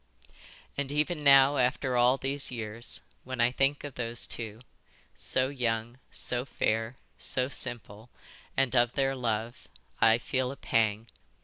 [0.79, 4.61] "And even now after all these years, when I think of these two,
[5.15, 8.09] so young, so fair, so simple,
[8.57, 9.67] and of their love,
[9.99, 11.05] I feel a pang.